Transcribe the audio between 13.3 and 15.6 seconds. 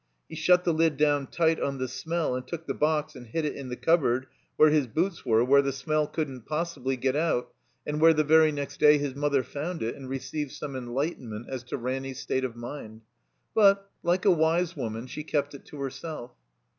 But, like a wise woman, she kept